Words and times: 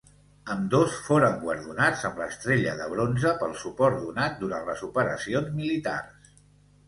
Ambdós 0.53 0.93
foren 1.07 1.35
guardonats 1.41 2.05
amb 2.09 2.21
l'Estrella 2.21 2.73
de 2.79 2.87
Bronze 2.93 3.33
pel 3.43 3.53
suport 3.65 4.01
donat 4.05 4.41
durant 4.45 4.65
les 4.71 4.83
operacions 4.89 5.55
militars. 5.61 6.33